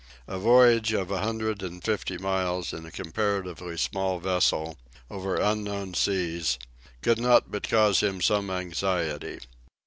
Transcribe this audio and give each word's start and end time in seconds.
A 0.27 0.39
voyage 0.39 0.93
of 0.93 1.11
a 1.11 1.19
hundred 1.21 1.61
and 1.61 1.83
fifty 1.83 2.17
miles 2.17 2.73
in 2.73 2.87
a 2.87 2.91
comparatively 2.91 3.77
small 3.77 4.17
vessel, 4.19 4.79
over 5.11 5.35
unknown 5.39 5.93
seas, 5.93 6.57
could 7.03 7.19
not 7.19 7.51
but 7.51 7.69
cause 7.69 7.99
him 7.99 8.19
some 8.19 8.49
anxiety. 8.49 9.41